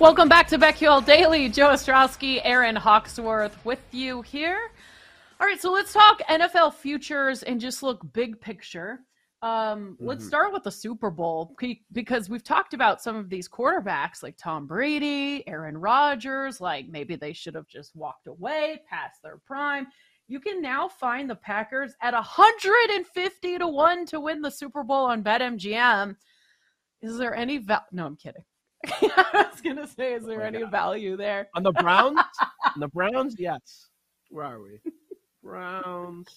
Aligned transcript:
Welcome 0.00 0.28
back 0.28 0.46
to 0.48 0.58
BetQL 0.58 1.04
Daily. 1.04 1.48
Joe 1.48 1.70
Ostrowski, 1.70 2.40
Aaron 2.44 2.76
Hawksworth 2.76 3.58
with 3.64 3.82
you 3.90 4.22
here. 4.22 4.70
All 5.40 5.46
right, 5.46 5.60
so 5.60 5.72
let's 5.72 5.92
talk 5.92 6.22
NFL 6.30 6.74
futures 6.74 7.42
and 7.42 7.60
just 7.60 7.82
look 7.82 8.00
big 8.12 8.40
picture. 8.40 9.00
Um, 9.42 9.50
mm-hmm. 9.94 10.06
Let's 10.06 10.24
start 10.24 10.52
with 10.52 10.62
the 10.62 10.70
Super 10.70 11.10
Bowl 11.10 11.56
because 11.92 12.30
we've 12.30 12.44
talked 12.44 12.74
about 12.74 13.02
some 13.02 13.16
of 13.16 13.28
these 13.28 13.48
quarterbacks 13.48 14.22
like 14.22 14.36
Tom 14.38 14.68
Brady, 14.68 15.42
Aaron 15.48 15.76
Rodgers, 15.76 16.60
like 16.60 16.86
maybe 16.88 17.16
they 17.16 17.32
should 17.32 17.56
have 17.56 17.66
just 17.66 17.96
walked 17.96 18.28
away 18.28 18.80
past 18.88 19.20
their 19.24 19.38
prime. 19.38 19.88
You 20.28 20.38
can 20.38 20.62
now 20.62 20.86
find 20.88 21.28
the 21.28 21.34
Packers 21.34 21.94
at 22.02 22.14
150 22.14 23.58
to 23.58 23.66
1 23.66 24.06
to 24.06 24.20
win 24.20 24.42
the 24.42 24.50
Super 24.50 24.84
Bowl 24.84 25.06
on 25.06 25.24
BetMGM. 25.24 26.14
Is 27.02 27.18
there 27.18 27.34
any 27.34 27.58
val- 27.58 27.86
No, 27.90 28.06
I'm 28.06 28.16
kidding. 28.16 28.44
I 28.86 29.48
was 29.50 29.60
gonna 29.60 29.86
say, 29.86 30.14
is 30.14 30.24
there 30.24 30.42
oh 30.42 30.46
any 30.46 30.60
God. 30.60 30.70
value 30.70 31.16
there 31.16 31.48
on 31.54 31.62
the 31.62 31.72
Browns? 31.72 32.18
on 32.74 32.80
the 32.80 32.88
Browns, 32.88 33.36
yes. 33.38 33.88
Where 34.30 34.44
are 34.44 34.60
we? 34.60 34.80
Browns. 35.42 36.28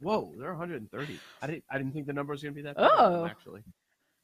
Whoa, 0.00 0.32
they're 0.38 0.50
130. 0.50 1.18
I 1.42 1.46
didn't. 1.46 1.64
I 1.70 1.78
didn't 1.78 1.92
think 1.92 2.06
the 2.06 2.12
number 2.12 2.32
was 2.32 2.42
gonna 2.42 2.52
be 2.52 2.62
that. 2.62 2.76
Oh, 2.78 3.26
actually. 3.26 3.62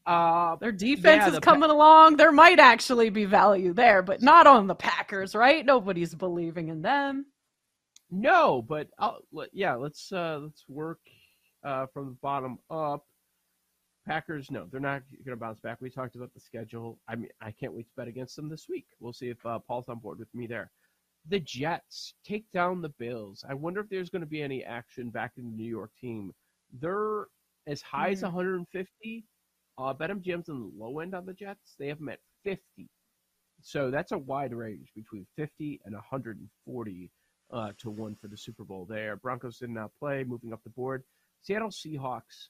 Uh, 0.06 0.56
Their 0.56 0.72
defense 0.72 1.22
yeah, 1.22 1.28
is 1.28 1.34
the 1.34 1.40
coming 1.40 1.68
pa- 1.68 1.74
along. 1.74 2.16
There 2.16 2.32
might 2.32 2.58
actually 2.58 3.10
be 3.10 3.26
value 3.26 3.72
there, 3.72 4.02
but 4.02 4.22
not 4.22 4.46
on 4.46 4.66
the 4.66 4.74
Packers, 4.74 5.34
right? 5.34 5.64
Nobody's 5.64 6.14
believing 6.14 6.68
in 6.68 6.82
them. 6.82 7.26
No, 8.10 8.62
but 8.62 8.88
I'll, 8.98 9.20
yeah, 9.52 9.74
let's 9.74 10.10
uh, 10.10 10.40
let's 10.42 10.64
work 10.68 10.98
uh, 11.64 11.86
from 11.92 12.06
the 12.06 12.16
bottom 12.22 12.58
up. 12.70 13.04
Packers, 14.10 14.50
no, 14.50 14.66
they're 14.68 14.80
not 14.80 15.02
going 15.24 15.36
to 15.36 15.40
bounce 15.40 15.60
back. 15.60 15.78
We 15.80 15.88
talked 15.88 16.16
about 16.16 16.34
the 16.34 16.40
schedule. 16.40 16.98
I 17.08 17.14
mean, 17.14 17.30
I 17.40 17.52
can't 17.52 17.72
wait 17.72 17.86
to 17.86 17.92
bet 17.96 18.08
against 18.08 18.34
them 18.34 18.48
this 18.48 18.66
week. 18.68 18.86
We'll 18.98 19.12
see 19.12 19.28
if 19.28 19.46
uh, 19.46 19.60
Paul's 19.60 19.88
on 19.88 20.00
board 20.00 20.18
with 20.18 20.34
me 20.34 20.48
there. 20.48 20.72
The 21.28 21.38
Jets 21.38 22.14
take 22.26 22.44
down 22.52 22.82
the 22.82 22.88
Bills. 22.88 23.44
I 23.48 23.54
wonder 23.54 23.80
if 23.80 23.88
there's 23.88 24.10
going 24.10 24.22
to 24.22 24.26
be 24.26 24.42
any 24.42 24.64
action 24.64 25.10
back 25.10 25.34
in 25.36 25.44
the 25.44 25.56
New 25.56 25.70
York 25.70 25.92
team. 26.00 26.32
They're 26.80 27.26
as 27.68 27.82
high 27.82 28.06
mm-hmm. 28.06 28.14
as 28.14 28.22
150. 28.22 29.24
Uh, 29.78 29.94
BetMGM's 29.94 30.48
on 30.48 30.60
the 30.60 30.84
low 30.84 30.98
end 30.98 31.14
on 31.14 31.24
the 31.24 31.32
Jets. 31.32 31.76
They 31.78 31.86
have 31.86 31.98
them 31.98 32.08
at 32.08 32.18
50. 32.42 32.90
So 33.62 33.92
that's 33.92 34.10
a 34.10 34.18
wide 34.18 34.52
range 34.52 34.88
between 34.96 35.24
50 35.36 35.82
and 35.84 35.94
140 35.94 37.10
uh, 37.52 37.68
to 37.78 37.90
one 37.90 38.16
for 38.20 38.26
the 38.26 38.36
Super 38.36 38.64
Bowl 38.64 38.88
there. 38.90 39.14
Broncos 39.14 39.58
did 39.58 39.70
not 39.70 39.92
play, 40.00 40.24
moving 40.24 40.52
up 40.52 40.64
the 40.64 40.70
board. 40.70 41.04
Seattle 41.42 41.70
Seahawks 41.70 42.48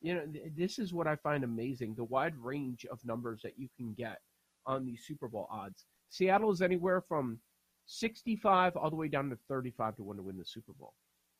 you 0.00 0.14
know, 0.14 0.22
this 0.56 0.78
is 0.78 0.94
what 0.94 1.06
I 1.06 1.16
find 1.16 1.44
amazing 1.44 1.94
the 1.94 2.04
wide 2.04 2.36
range 2.36 2.86
of 2.90 3.04
numbers 3.04 3.40
that 3.42 3.58
you 3.58 3.68
can 3.76 3.94
get 3.94 4.18
on 4.66 4.84
these 4.84 5.04
Super 5.04 5.28
Bowl 5.28 5.48
odds. 5.50 5.86
Seattle 6.10 6.52
is 6.52 6.62
anywhere 6.62 7.00
from 7.00 7.38
65 7.86 8.76
all 8.76 8.90
the 8.90 8.96
way 8.96 9.08
down 9.08 9.30
to 9.30 9.38
35 9.48 9.96
to 9.96 10.02
1 10.02 10.16
to 10.16 10.22
win 10.22 10.38
the 10.38 10.44
Super 10.44 10.72
Bowl. 10.72 10.94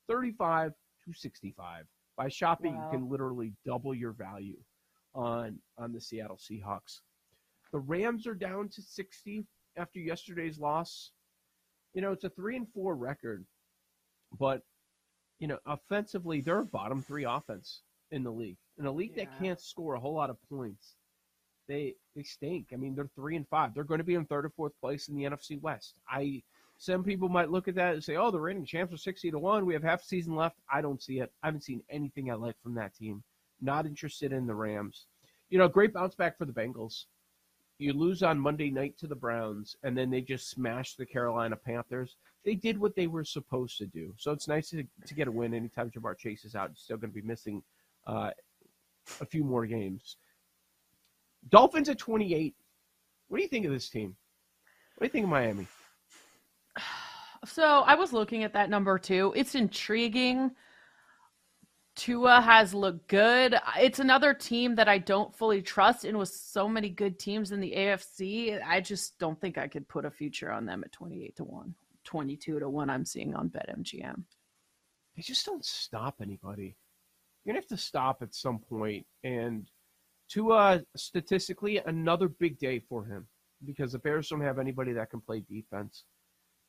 35 0.09 0.73
to 1.05 1.13
65. 1.13 1.85
By 2.17 2.29
shopping, 2.29 2.77
wow. 2.77 2.85
you 2.85 2.99
can 2.99 3.09
literally 3.09 3.53
double 3.65 3.95
your 3.95 4.13
value 4.13 4.57
on 5.15 5.59
on 5.77 5.93
the 5.93 6.01
Seattle 6.01 6.39
Seahawks. 6.39 7.01
The 7.73 7.79
Rams 7.79 8.27
are 8.27 8.35
down 8.35 8.69
to 8.71 8.83
60 8.83 9.47
after 9.77 10.01
yesterday's 10.01 10.59
loss. 10.59 11.13
You 11.95 12.03
know, 12.03 12.13
it's 12.13 12.25
a 12.25 12.31
3 12.31 12.57
and 12.57 12.69
4 12.75 12.97
record, 12.97 13.45
but 14.39 14.63
you 15.39 15.47
know, 15.47 15.59
offensively, 15.67 16.41
they're 16.41 16.61
a 16.61 16.67
bottom 16.67 17.03
3 17.03 17.25
offense 17.25 17.83
in 18.11 18.23
the 18.23 18.31
league. 18.31 18.57
In 18.79 18.87
a 18.87 18.93
league 18.93 19.13
yeah. 19.17 19.25
that 19.25 19.39
can't 19.39 19.61
score 19.61 19.95
a 19.95 20.01
whole 20.01 20.15
lot 20.15 20.31
of 20.31 20.37
points, 20.49 20.95
they 21.67 21.95
they 22.17 22.23
stink. 22.23 22.69
I 22.73 22.77
mean, 22.77 22.95
they're 22.95 23.11
three 23.15 23.37
and 23.37 23.47
five. 23.49 23.75
They're 23.75 23.85
going 23.85 23.99
to 23.99 24.05
be 24.05 24.15
in 24.15 24.25
third 24.25 24.47
or 24.47 24.51
fourth 24.51 24.73
place 24.81 25.09
in 25.09 25.15
the 25.15 25.25
NFC 25.25 25.61
West. 25.61 25.95
I 26.09 26.43
some 26.79 27.03
people 27.03 27.29
might 27.29 27.51
look 27.51 27.69
at 27.69 27.75
that 27.75 27.95
and 27.95 28.05
say, 28.05 28.17
"Oh, 28.17 28.31
the 28.31 28.41
reigning 28.41 28.65
champs 28.65 28.95
are 28.95 28.99
sixty 28.99 29.31
to 29.31 29.39
one. 29.39 29.67
We 29.67 29.75
have 29.75 29.83
half 29.83 30.03
season 30.03 30.35
left." 30.35 30.57
I 30.73 30.81
don't 30.81 31.03
see 31.03 31.21
it. 31.21 31.33
I 31.43 31.49
haven't 31.49 31.65
seen 31.65 31.83
anything 31.91 32.31
I 32.31 32.35
like 32.35 32.61
from 32.63 32.75
that 32.75 32.95
team. 32.95 33.23
Not 33.61 33.87
interested 33.87 34.33
in 34.33 34.47
the 34.47 34.55
Rams. 34.55 35.07
You 35.51 35.59
know, 35.59 35.69
great 35.69 35.93
bounce 35.93 36.15
back 36.15 36.39
for 36.39 36.45
the 36.45 36.53
Bengals. 36.53 37.05
You 37.79 37.93
lose 37.93 38.23
on 38.23 38.41
Monday 38.41 38.71
night 38.71 38.99
to 38.99 39.07
the 39.07 39.15
Browns, 39.15 39.77
and 39.83 39.97
then 39.97 40.11
they 40.11 40.21
just 40.21 40.51
smash 40.51 40.95
the 40.95 41.07
Carolina 41.07 41.57
Panthers. 41.57 42.17
They 42.45 42.55
did 42.55 42.79
what 42.79 42.97
they 42.97 43.07
were 43.07 43.25
supposed 43.25 43.79
to 43.79 43.87
do. 43.87 44.15
So 44.17 44.33
it's 44.33 44.49
nice 44.49 44.71
to, 44.71 44.85
to 45.07 45.15
get 45.15 45.29
a 45.29 45.33
win 45.33 45.55
anytime 45.55 45.91
Ja'Marr 45.91 46.19
Chase 46.19 46.45
is 46.45 46.57
out. 46.57 46.71
You're 46.71 46.77
still 46.77 46.97
going 46.97 47.11
to 47.11 47.21
be 47.21 47.27
missing 47.27 47.63
uh, 48.09 48.31
a 49.21 49.27
few 49.27 49.45
more 49.45 49.67
games. 49.67 50.17
Dolphins 51.49 51.89
at 51.89 51.99
28. 51.99 52.55
What 53.29 53.37
do 53.37 53.43
you 53.43 53.49
think 53.49 53.67
of 53.67 53.73
this 53.73 53.89
team? 53.89 54.17
What 54.97 55.05
do 55.05 55.07
you 55.07 55.13
think 55.13 55.25
of 55.25 55.31
Miami? 55.31 55.67
So 57.45 57.63
I 57.63 57.95
was 57.95 58.13
looking 58.13 58.43
at 58.43 58.55
that 58.55 58.69
number 58.69 58.99
too. 58.99 59.33
It's 59.37 59.55
intriguing. 59.55 60.51
Tua 61.95 62.41
has 62.41 62.75
looked 62.75 63.07
good. 63.07 63.55
It's 63.79 64.01
another 64.01 64.35
team 64.35 64.75
that 64.75 64.89
I 64.89 64.99
don't 64.99 65.33
fully 65.33 65.63
trust. 65.63 66.05
And 66.05 66.19
with 66.19 66.31
so 66.31 66.69
many 66.69 66.89
good 66.89 67.17
teams 67.17 67.53
in 67.53 67.61
the 67.61 67.73
AFC, 67.77 68.61
I 68.67 68.81
just 68.81 69.21
don't 69.21 69.41
think 69.41 69.57
I 69.57 69.69
could 69.69 69.87
put 69.87 70.05
a 70.05 70.11
future 70.11 70.51
on 70.51 70.67
them 70.67 70.83
at 70.85 70.91
28 70.91 71.37
to 71.37 71.45
1, 71.45 71.75
22 72.03 72.59
to 72.59 72.69
1 72.69 72.91
I'm 72.91 73.05
seeing 73.05 73.37
on 73.37 73.51
BetMGM. 73.51 74.25
They 75.15 75.23
just 75.23 75.47
don't 75.47 75.65
stop 75.65 76.17
anybody 76.21 76.75
you're 77.45 77.53
gonna 77.53 77.63
have 77.63 77.69
to 77.69 77.77
stop 77.77 78.19
at 78.23 78.35
some 78.35 78.59
point. 78.59 79.07
And 79.25 79.69
to 80.31 80.53
uh, 80.53 80.79
statistically, 80.97 81.81
another 81.87 82.29
big 82.29 82.59
day 82.59 82.81
for 82.81 83.05
him 83.05 83.27
because 83.65 83.93
the 83.93 83.99
Bears 83.99 84.29
don't 84.29 84.41
have 84.41 84.59
anybody 84.59 84.93
that 84.93 85.11
can 85.11 85.21
play 85.21 85.43
defense. 85.49 86.05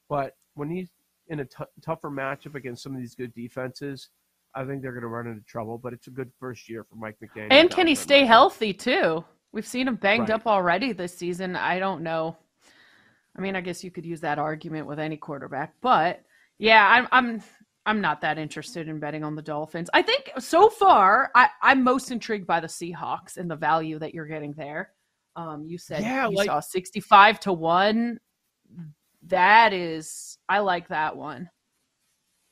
But 0.08 0.36
when 0.56 0.70
he's 0.70 0.90
in 1.28 1.42
a 1.42 1.46
t- 1.46 1.64
tougher 1.84 2.10
matchup 2.10 2.56
against 2.56 2.84
some 2.84 2.94
of 2.94 3.00
these 3.00 3.16
good 3.16 3.34
defenses, 3.34 4.10
I 4.56 4.66
think 4.66 4.82
they're 4.82 4.92
going 4.92 5.04
to 5.04 5.08
run 5.08 5.28
into 5.28 5.44
trouble. 5.46 5.78
But 5.78 5.94
it's 5.94 6.08
a 6.08 6.12
good 6.12 6.32
first 6.40 6.70
year 6.70 6.84
for 6.84 6.96
Mike 6.96 7.18
McDaniel. 7.24 7.52
And 7.52 7.70
can 7.70 7.86
he 7.86 7.96
stay 7.96 8.26
healthy 8.26 8.74
too? 8.74 9.24
We've 9.52 9.68
seen 9.68 9.88
him 9.88 9.96
banged 9.96 10.30
right. 10.30 10.36
up 10.36 10.48
already 10.48 10.92
this 10.92 11.16
season. 11.16 11.56
I 11.56 11.80
don't 11.80 12.02
know. 12.02 12.38
I 13.38 13.42
mean, 13.42 13.56
I 13.56 13.62
guess 13.62 13.84
you 13.84 13.92
could 13.92 14.06
use 14.06 14.22
that 14.22 14.40
argument 14.40 14.88
with 14.88 15.00
any 15.00 15.18
quarterback, 15.18 15.74
but 15.82 16.24
yeah, 16.58 16.86
I'm 16.88 17.08
I'm 17.12 17.44
I'm 17.90 18.02
not 18.02 18.22
that 18.22 18.38
interested 18.38 18.88
in 18.88 19.00
betting 19.00 19.24
on 19.24 19.34
the 19.34 19.42
Dolphins. 19.42 19.90
I 19.96 20.04
think 20.04 20.32
so 20.38 20.70
far, 20.70 21.32
I, 21.34 21.50
I'm 21.64 21.84
most 21.84 22.12
intrigued 22.12 22.46
by 22.46 22.60
the 22.60 22.68
Seahawks 22.68 23.38
and 23.38 23.50
the 23.50 23.56
value 23.56 23.98
that 23.98 24.14
you're 24.14 24.28
getting 24.28 24.54
there. 24.54 24.92
Um, 25.36 25.66
you 25.66 25.80
said 25.80 26.04
yeah, 26.04 26.30
you 26.30 26.36
like, 26.36 26.46
saw 26.46 26.60
65 26.60 27.40
to 27.40 27.54
1. 27.54 28.20
That 29.26 29.74
is, 29.74 30.38
I 30.48 30.60
like 30.60 30.88
that 30.90 31.18
one. 31.18 31.50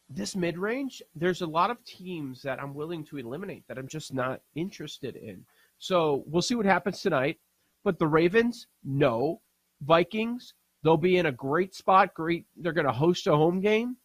This 0.09 0.35
mid 0.35 0.57
range, 0.57 1.03
there's 1.15 1.43
a 1.43 1.47
lot 1.47 1.69
of 1.69 1.85
teams 1.85 2.41
that 2.41 2.59
I'm 2.59 2.73
willing 2.73 3.05
to 3.05 3.17
eliminate 3.17 3.63
that 3.67 3.77
I'm 3.77 3.87
just 3.87 4.15
not 4.15 4.41
interested 4.55 5.15
in. 5.17 5.45
So 5.77 6.23
we'll 6.25 6.41
see 6.41 6.55
what 6.55 6.65
happens 6.65 6.99
tonight. 7.03 7.37
But 7.83 7.99
the 7.99 8.07
Ravens, 8.07 8.65
no. 8.83 9.39
Vikings, 9.83 10.55
they'll 10.83 10.97
be 10.97 11.17
in 11.17 11.27
a 11.27 11.31
great 11.31 11.75
spot. 11.75 12.15
Great. 12.15 12.47
They're 12.55 12.73
going 12.73 12.87
to 12.87 12.91
host 12.91 13.27
a 13.27 13.35
home 13.35 13.61
game 13.61 13.97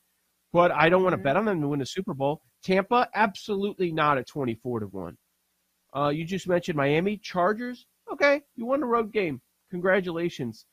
but 0.52 0.70
I 0.70 0.88
don't 0.88 1.02
want 1.02 1.14
to 1.14 1.22
bet 1.22 1.36
on 1.36 1.44
them 1.46 1.60
to 1.60 1.68
win 1.68 1.80
the 1.80 1.86
Super 1.86 2.14
Bowl. 2.14 2.42
Tampa, 2.62 3.08
absolutely 3.14 3.92
not 3.92 4.18
at 4.18 4.26
24 4.26 4.80
to 4.80 4.86
1. 4.86 5.16
Uh, 5.94 6.08
you 6.08 6.24
just 6.24 6.48
mentioned 6.48 6.76
Miami 6.76 7.16
Chargers. 7.16 7.86
Okay, 8.10 8.42
you 8.56 8.66
won 8.66 8.82
a 8.82 8.86
road 8.86 9.12
game. 9.12 9.40
Congratulations. 9.70 10.66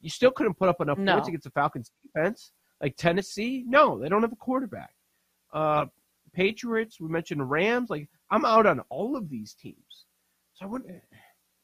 You 0.00 0.10
still 0.10 0.30
couldn't 0.30 0.54
put 0.54 0.68
up 0.68 0.80
enough 0.80 0.98
no. 0.98 1.14
points 1.14 1.28
against 1.28 1.44
the 1.44 1.50
Falcons 1.50 1.92
defense. 2.02 2.52
Like 2.80 2.96
Tennessee, 2.96 3.64
no, 3.66 3.98
they 3.98 4.08
don't 4.08 4.22
have 4.22 4.32
a 4.32 4.36
quarterback. 4.36 4.94
Uh, 5.52 5.86
Patriots, 6.32 7.00
we 7.00 7.08
mentioned 7.08 7.50
Rams. 7.50 7.90
Like 7.90 8.08
I'm 8.30 8.44
out 8.44 8.66
on 8.66 8.80
all 8.88 9.16
of 9.16 9.28
these 9.28 9.54
teams, 9.54 10.06
so 10.54 10.64
I 10.64 10.68
wonder, 10.68 11.02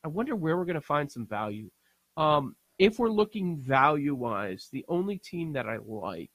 I 0.04 0.08
wonder 0.08 0.36
where 0.36 0.56
we're 0.56 0.64
going 0.64 0.74
to 0.74 0.80
find 0.80 1.10
some 1.10 1.26
value. 1.26 1.70
Um, 2.16 2.54
if 2.78 2.98
we're 2.98 3.08
looking 3.08 3.58
value 3.58 4.14
wise, 4.14 4.69
the 4.72 4.84
only 4.88 5.19
team 5.19 5.52
that 5.54 5.66
I 5.66 5.78
like 5.86 6.30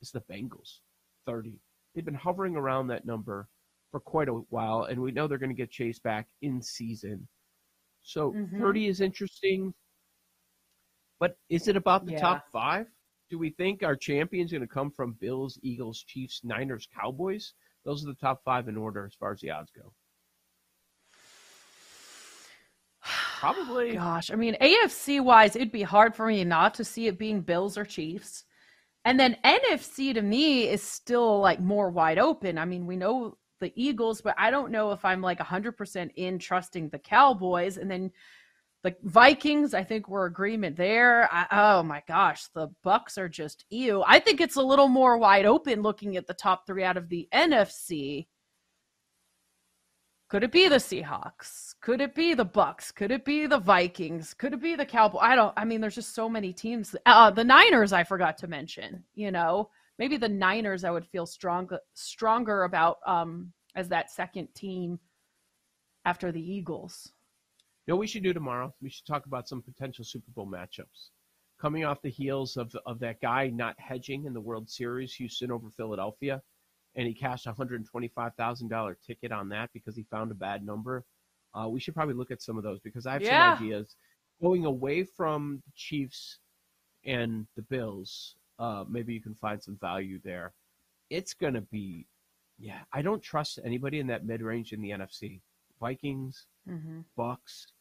is 0.00 0.10
the 0.10 0.20
Bengals, 0.22 0.80
thirty. 1.26 1.60
They've 1.94 2.04
been 2.04 2.14
hovering 2.14 2.56
around 2.56 2.88
that 2.88 3.04
number 3.04 3.48
for 3.90 4.00
quite 4.00 4.28
a 4.28 4.34
while, 4.34 4.84
and 4.84 5.00
we 5.00 5.10
know 5.10 5.26
they're 5.26 5.38
going 5.38 5.50
to 5.50 5.56
get 5.56 5.70
chased 5.70 6.02
back 6.02 6.28
in 6.42 6.62
season. 6.62 7.26
So 8.02 8.32
Mhm. 8.32 8.58
30 8.58 8.86
is 8.86 9.00
interesting. 9.00 9.74
But 11.18 11.36
is 11.48 11.68
it 11.68 11.76
about 11.76 12.06
the 12.06 12.12
Yeah. 12.12 12.20
top 12.20 12.48
five? 12.50 12.90
Do 13.28 13.38
we 13.38 13.50
think 13.50 13.82
our 13.82 13.96
champion's 13.96 14.52
going 14.52 14.62
to 14.62 14.66
come 14.66 14.90
from 14.90 15.12
Bills, 15.14 15.58
Eagles, 15.62 16.02
Chiefs, 16.04 16.42
Niners, 16.44 16.86
Cowboys? 16.94 17.52
Those 17.84 18.02
are 18.04 18.08
the 18.08 18.14
top 18.14 18.42
five 18.44 18.68
in 18.68 18.76
order 18.76 19.04
as 19.04 19.14
far 19.14 19.32
as 19.32 19.40
the 19.40 19.50
odds 19.50 19.70
go. 19.70 19.92
Probably. 23.38 23.92
Gosh, 23.96 24.30
I 24.30 24.34
mean, 24.36 24.56
AFC 24.60 25.20
wise, 25.20 25.56
it'd 25.56 25.72
be 25.72 25.82
hard 25.82 26.14
for 26.14 26.26
me 26.26 26.44
not 26.44 26.74
to 26.74 26.84
see 26.84 27.06
it 27.06 27.18
being 27.18 27.40
Bills 27.40 27.76
or 27.76 27.84
Chiefs. 27.84 28.44
And 29.04 29.18
then 29.18 29.36
NFC 29.44 30.12
to 30.14 30.22
me 30.22 30.68
is 30.68 30.82
still 30.82 31.40
like 31.40 31.60
more 31.60 31.90
wide 31.90 32.18
open. 32.18 32.58
I 32.58 32.64
mean, 32.64 32.86
we 32.86 32.96
know 32.96 33.38
the 33.60 33.72
Eagles, 33.74 34.20
but 34.20 34.34
I 34.38 34.50
don't 34.50 34.70
know 34.70 34.92
if 34.92 35.04
I'm 35.04 35.22
like 35.22 35.38
100% 35.38 36.10
in 36.16 36.38
trusting 36.38 36.88
the 36.88 36.98
Cowboys. 36.98 37.78
And 37.78 37.90
then 37.90 38.10
the 38.82 38.96
Vikings, 39.02 39.74
I 39.74 39.84
think 39.84 40.08
we're 40.08 40.26
agreement 40.26 40.76
there. 40.76 41.28
I, 41.32 41.46
oh 41.50 41.82
my 41.82 42.02
gosh, 42.08 42.46
the 42.54 42.68
Bucks 42.82 43.18
are 43.18 43.28
just 43.28 43.64
ew. 43.70 44.02
I 44.06 44.18
think 44.18 44.40
it's 44.40 44.56
a 44.56 44.62
little 44.62 44.88
more 44.88 45.18
wide 45.18 45.46
open 45.46 45.82
looking 45.82 46.16
at 46.16 46.26
the 46.26 46.34
top 46.34 46.66
three 46.66 46.84
out 46.84 46.96
of 46.96 47.08
the 47.08 47.28
NFC. 47.32 48.26
Could 50.30 50.44
it 50.44 50.52
be 50.52 50.68
the 50.68 50.76
Seahawks? 50.76 51.74
Could 51.80 52.00
it 52.00 52.14
be 52.14 52.34
the 52.34 52.44
Bucks? 52.44 52.92
Could 52.92 53.10
it 53.10 53.24
be 53.24 53.46
the 53.46 53.58
Vikings? 53.58 54.32
Could 54.32 54.52
it 54.52 54.62
be 54.62 54.76
the 54.76 54.86
Cowboys? 54.86 55.22
I 55.22 55.34
don't. 55.34 55.52
I 55.56 55.64
mean, 55.64 55.80
there's 55.80 55.96
just 55.96 56.14
so 56.14 56.28
many 56.28 56.52
teams. 56.52 56.94
Uh, 57.04 57.32
the 57.32 57.42
Niners, 57.42 57.92
I 57.92 58.04
forgot 58.04 58.38
to 58.38 58.46
mention. 58.46 59.02
You 59.14 59.32
know, 59.32 59.70
maybe 59.98 60.16
the 60.16 60.28
Niners, 60.28 60.84
I 60.84 60.92
would 60.92 61.04
feel 61.04 61.26
stronger 61.26 61.80
stronger 61.94 62.62
about 62.62 62.98
um, 63.06 63.52
as 63.74 63.88
that 63.88 64.08
second 64.08 64.54
team 64.54 65.00
after 66.04 66.30
the 66.30 66.40
Eagles. 66.40 67.10
You 67.86 67.92
know 67.92 67.96
what 67.96 68.02
we 68.02 68.06
should 68.06 68.22
do 68.22 68.32
tomorrow? 68.32 68.72
We 68.80 68.88
should 68.88 69.06
talk 69.06 69.26
about 69.26 69.48
some 69.48 69.62
potential 69.62 70.04
Super 70.04 70.30
Bowl 70.30 70.46
matchups. 70.46 71.08
Coming 71.60 71.84
off 71.84 72.02
the 72.02 72.08
heels 72.08 72.56
of, 72.56 72.72
of 72.86 73.00
that 73.00 73.20
guy 73.20 73.48
not 73.48 73.74
hedging 73.80 74.26
in 74.26 74.32
the 74.32 74.40
World 74.40 74.70
Series, 74.70 75.12
Houston 75.14 75.50
over 75.50 75.70
Philadelphia, 75.70 76.40
and 76.96 77.06
he 77.06 77.14
cashed 77.14 77.46
a 77.46 77.52
$125,000 77.52 78.94
ticket 79.06 79.32
on 79.32 79.48
that 79.50 79.70
because 79.72 79.96
he 79.96 80.04
found 80.10 80.30
a 80.30 80.34
bad 80.34 80.64
number. 80.64 81.04
Uh, 81.54 81.68
we 81.68 81.80
should 81.80 81.94
probably 81.94 82.14
look 82.14 82.30
at 82.30 82.42
some 82.42 82.56
of 82.56 82.62
those 82.64 82.80
because 82.80 83.06
I 83.06 83.14
have 83.14 83.22
Yeah. 83.22 83.52
some 83.54 83.62
ideas. 83.62 83.96
Going 84.40 84.64
away 84.64 85.04
from 85.04 85.62
the 85.66 85.72
Chiefs 85.74 86.38
and 87.04 87.46
the 87.56 87.62
Bills, 87.62 88.36
uh, 88.58 88.84
maybe 88.88 89.12
you 89.14 89.20
can 89.20 89.34
find 89.34 89.62
some 89.62 89.76
value 89.80 90.20
there. 90.24 90.52
It's 91.10 91.34
going 91.34 91.54
to 91.54 91.60
be, 91.62 92.06
yeah, 92.58 92.80
I 92.92 93.02
don't 93.02 93.22
trust 93.22 93.58
anybody 93.64 93.98
in 94.00 94.06
that 94.08 94.24
mid 94.24 94.42
range 94.42 94.72
in 94.72 94.80
the 94.80 94.90
NFC. 94.90 95.40
Vikings, 95.80 96.46
Mm-hmm. 96.68 97.00
Bucks, 97.16 97.72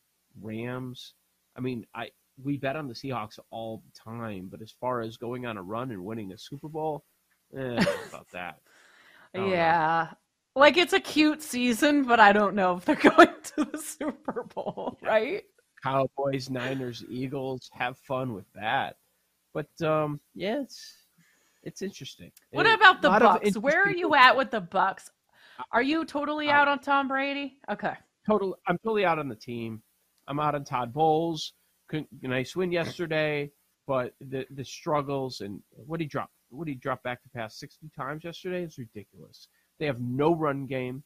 Rams. 0.41 1.13
I 1.55 1.59
mean, 1.61 1.85
I 1.93 2.09
we 2.41 2.55
bet 2.57 2.77
on 2.77 2.87
the 2.87 2.93
Seahawks 2.93 3.37
all 3.51 3.83
the 3.85 3.91
time, 3.91 4.47
but 4.49 4.61
as 4.61 4.71
far 4.71 5.01
as 5.01 5.17
going 5.17 5.45
on 5.45 5.57
a 5.57 5.61
run 5.61 5.91
and 5.91 6.03
winning 6.05 6.31
a 6.31 6.37
Super 6.37 6.69
Bowl, 6.69 7.03
eh, 7.55 7.59
I 7.59 7.61
don't 7.75 7.83
know 7.83 7.91
about 8.07 8.27
that. 8.33 8.59
Don't 9.33 9.47
know. 9.47 9.53
Yeah. 9.53 10.09
Like 10.55 10.77
it's 10.77 10.93
a 10.93 10.99
cute 10.99 11.41
season, 11.41 12.03
but 12.03 12.19
I 12.19 12.33
don't 12.33 12.55
know 12.55 12.77
if 12.77 12.85
they're 12.85 12.95
going 13.15 13.29
to 13.55 13.65
the 13.65 13.77
Super 13.77 14.43
Bowl, 14.43 14.97
right? 15.01 15.43
Cowboys, 15.83 16.49
Niners, 16.49 17.03
Eagles, 17.09 17.69
have 17.73 17.97
fun 17.99 18.33
with 18.33 18.45
that. 18.53 18.97
But 19.53 19.69
um, 19.81 20.19
yeah, 20.35 20.61
it's 20.61 20.95
it's 21.63 21.81
interesting. 21.81 22.31
What 22.51 22.67
about 22.67 23.01
the 23.01 23.09
Bucks? 23.09 23.57
Where 23.57 23.83
are 23.83 23.91
you 23.91 24.15
at 24.15 24.35
with 24.35 24.51
the 24.51 24.61
Bucks? 24.61 25.09
Are 25.71 25.81
you 25.81 26.05
totally 26.05 26.49
Out. 26.49 26.61
out 26.61 26.67
on 26.69 26.79
Tom 26.79 27.07
Brady? 27.07 27.57
Okay. 27.69 27.93
total 28.25 28.57
I'm 28.67 28.77
totally 28.79 29.05
out 29.05 29.19
on 29.19 29.27
the 29.27 29.35
team. 29.35 29.81
I'm 30.27 30.39
out 30.39 30.55
on 30.55 30.63
Todd 30.63 30.93
Bowles. 30.93 31.53
Couldn't 31.89 32.07
nice 32.21 32.55
win 32.55 32.71
yesterday, 32.71 33.51
but 33.87 34.13
the 34.21 34.45
the 34.51 34.63
struggles 34.63 35.41
and 35.41 35.61
what 35.71 35.99
he 35.99 36.05
dropped 36.05 36.33
what 36.49 36.67
he 36.67 36.75
dropped 36.75 37.03
back 37.03 37.21
to 37.23 37.29
pass 37.29 37.59
60 37.59 37.89
times 37.95 38.23
yesterday 38.23 38.63
is 38.63 38.77
ridiculous. 38.77 39.47
They 39.79 39.85
have 39.85 39.99
no 39.99 40.35
run 40.35 40.65
game. 40.65 41.03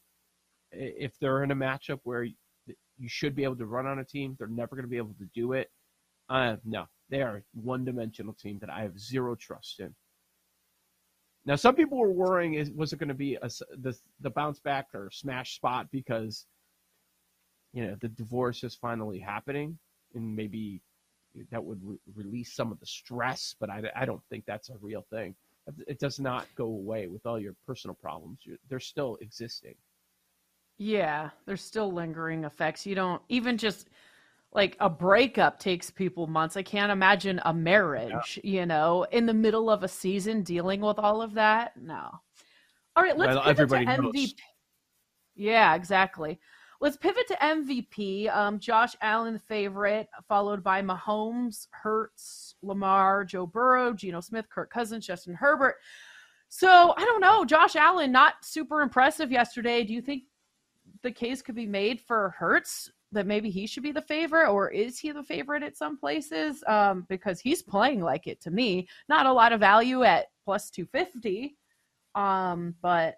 If 0.72 1.18
they're 1.18 1.44
in 1.44 1.50
a 1.50 1.56
matchup 1.56 2.00
where 2.02 2.24
you 2.24 3.08
should 3.08 3.34
be 3.34 3.44
able 3.44 3.56
to 3.56 3.66
run 3.66 3.86
on 3.86 3.98
a 3.98 4.04
team, 4.04 4.36
they're 4.38 4.48
never 4.48 4.74
going 4.74 4.84
to 4.84 4.90
be 4.90 4.96
able 4.96 5.14
to 5.14 5.28
do 5.34 5.52
it. 5.52 5.70
Uh, 6.28 6.56
no, 6.64 6.86
they 7.10 7.22
are 7.22 7.36
a 7.36 7.42
one-dimensional 7.52 8.34
team 8.34 8.58
that 8.60 8.70
I 8.70 8.82
have 8.82 8.98
zero 8.98 9.34
trust 9.34 9.80
in. 9.80 9.94
Now, 11.46 11.56
some 11.56 11.74
people 11.74 11.98
were 11.98 12.10
worrying: 12.10 12.74
was 12.74 12.92
it 12.92 12.98
going 12.98 13.08
to 13.08 13.14
be 13.14 13.34
a 13.34 13.50
the 13.78 13.94
the 14.20 14.30
bounce 14.30 14.60
back 14.60 14.88
or 14.94 15.10
smash 15.12 15.56
spot 15.56 15.88
because 15.92 16.46
you 17.74 17.86
know 17.86 17.96
the 18.00 18.08
divorce 18.08 18.64
is 18.64 18.74
finally 18.74 19.18
happening, 19.18 19.78
and 20.14 20.34
maybe 20.34 20.80
that 21.50 21.62
would 21.62 21.80
re- 21.82 21.98
release 22.14 22.52
some 22.52 22.72
of 22.72 22.80
the 22.80 22.86
stress. 22.86 23.54
But 23.58 23.70
I, 23.70 23.82
I 23.96 24.04
don't 24.04 24.22
think 24.30 24.44
that's 24.46 24.70
a 24.70 24.76
real 24.80 25.04
thing. 25.10 25.34
It 25.86 25.98
does 25.98 26.20
not 26.20 26.46
go 26.56 26.64
away 26.66 27.08
with 27.08 27.24
all 27.26 27.38
your 27.38 27.54
personal 27.66 27.94
problems. 27.94 28.40
You're, 28.42 28.58
they're 28.68 28.80
still 28.80 29.16
existing. 29.20 29.74
Yeah, 30.76 31.30
there's 31.46 31.62
still 31.62 31.90
lingering 31.92 32.44
effects. 32.44 32.84
You 32.84 32.94
don't 32.94 33.22
even 33.28 33.56
just 33.56 33.88
like 34.52 34.76
a 34.80 34.88
breakup 34.88 35.58
takes 35.58 35.90
people 35.90 36.26
months. 36.26 36.56
I 36.56 36.62
can't 36.62 36.92
imagine 36.92 37.40
a 37.44 37.52
marriage, 37.52 38.38
you 38.44 38.66
know, 38.66 39.04
in 39.10 39.26
the 39.26 39.34
middle 39.34 39.68
of 39.68 39.82
a 39.82 39.88
season 39.88 40.42
dealing 40.42 40.80
with 40.80 40.98
all 40.98 41.22
of 41.22 41.34
that. 41.34 41.72
No. 41.76 42.10
All 42.96 43.02
right, 43.02 43.16
let's 43.16 43.34
Well, 43.34 43.42
everybody 43.44 43.84
to 43.86 44.02
knows. 44.02 44.34
Yeah, 45.34 45.74
exactly. 45.74 46.38
Let's 46.84 46.98
pivot 46.98 47.26
to 47.28 47.36
MVP. 47.36 48.28
Um, 48.28 48.58
Josh 48.58 48.94
Allen, 49.00 49.38
favorite, 49.38 50.06
followed 50.28 50.62
by 50.62 50.82
Mahomes, 50.82 51.66
Hurts, 51.70 52.56
Lamar, 52.62 53.24
Joe 53.24 53.46
Burrow, 53.46 53.94
Geno 53.94 54.20
Smith, 54.20 54.50
Kirk 54.50 54.70
Cousins, 54.70 55.06
Justin 55.06 55.32
Herbert. 55.32 55.76
So 56.50 56.92
I 56.94 57.06
don't 57.06 57.22
know. 57.22 57.46
Josh 57.46 57.74
Allen, 57.74 58.12
not 58.12 58.34
super 58.42 58.82
impressive 58.82 59.32
yesterday. 59.32 59.82
Do 59.82 59.94
you 59.94 60.02
think 60.02 60.24
the 61.00 61.10
case 61.10 61.40
could 61.40 61.54
be 61.54 61.64
made 61.64 62.02
for 62.02 62.34
Hurts 62.38 62.90
that 63.12 63.26
maybe 63.26 63.48
he 63.48 63.66
should 63.66 63.82
be 63.82 63.90
the 63.92 64.02
favorite, 64.02 64.50
or 64.50 64.68
is 64.68 64.98
he 64.98 65.10
the 65.10 65.22
favorite 65.22 65.62
at 65.62 65.78
some 65.78 65.96
places? 65.96 66.62
Um, 66.66 67.06
because 67.08 67.40
he's 67.40 67.62
playing 67.62 68.02
like 68.02 68.26
it 68.26 68.42
to 68.42 68.50
me. 68.50 68.88
Not 69.08 69.24
a 69.24 69.32
lot 69.32 69.54
of 69.54 69.60
value 69.60 70.02
at 70.02 70.26
plus 70.44 70.68
two 70.68 70.84
fifty. 70.84 71.56
Um, 72.14 72.74
but 72.82 73.14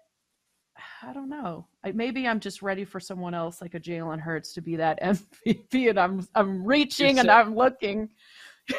I 1.03 1.13
don't 1.13 1.29
know. 1.29 1.67
I, 1.83 1.91
maybe 1.91 2.27
I'm 2.27 2.39
just 2.39 2.61
ready 2.61 2.85
for 2.85 2.99
someone 2.99 3.33
else 3.33 3.61
like 3.61 3.73
a 3.73 3.79
Jalen 3.79 4.19
Hurts 4.19 4.53
to 4.53 4.61
be 4.61 4.75
that 4.77 5.01
MVP, 5.45 5.89
and 5.89 5.99
I'm 5.99 6.27
I'm 6.35 6.65
reaching 6.65 7.19
and 7.19 7.27
so- 7.27 7.33
I'm 7.33 7.55
looking. 7.55 8.09